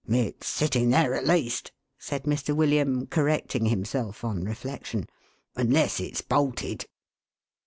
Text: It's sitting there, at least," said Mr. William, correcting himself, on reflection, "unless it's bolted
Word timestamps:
It's 0.09 0.47
sitting 0.47 0.89
there, 0.89 1.13
at 1.13 1.27
least," 1.27 1.71
said 1.99 2.23
Mr. 2.23 2.55
William, 2.55 3.05
correcting 3.05 3.67
himself, 3.67 4.23
on 4.23 4.43
reflection, 4.43 5.07
"unless 5.55 5.99
it's 5.99 6.21
bolted 6.21 6.87